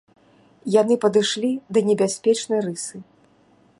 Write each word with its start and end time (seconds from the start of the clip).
Яны 0.75 0.97
падышлі 1.03 1.51
да 1.77 1.83
небяспечнай 1.91 2.59
рысы. 2.69 2.95